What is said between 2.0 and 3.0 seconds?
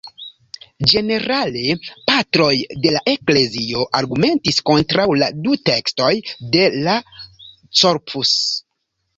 Patroj de